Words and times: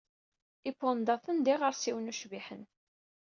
Ipandaten 0.69 1.37
d 1.39 1.47
iɣersiwen 1.53 2.11
ucbiḥen. 2.11 2.63